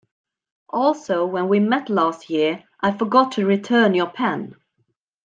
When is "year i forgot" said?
2.27-3.33